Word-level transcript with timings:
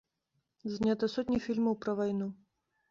Знята 0.77 1.11
сотні 1.17 1.39
фільмаў 1.45 1.81
пра 1.87 1.91
вайну. 2.03 2.27